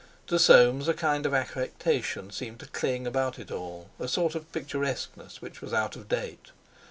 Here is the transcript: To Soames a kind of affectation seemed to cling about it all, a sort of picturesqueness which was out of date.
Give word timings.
To 0.25 0.39
Soames 0.39 0.87
a 0.87 0.95
kind 0.95 1.27
of 1.27 1.33
affectation 1.35 2.31
seemed 2.31 2.59
to 2.61 2.65
cling 2.65 3.05
about 3.05 3.37
it 3.37 3.51
all, 3.51 3.91
a 3.99 4.07
sort 4.07 4.33
of 4.33 4.51
picturesqueness 4.51 5.43
which 5.43 5.61
was 5.61 5.73
out 5.73 5.95
of 5.95 6.09
date. 6.09 6.47